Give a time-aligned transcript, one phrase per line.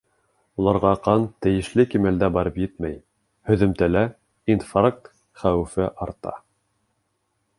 [0.61, 2.95] Уларға ҡан тейешле кимәлдә барып етмәй,
[3.51, 4.03] һөҙөмтәлә
[4.55, 6.37] инфаркт хәүефе арта.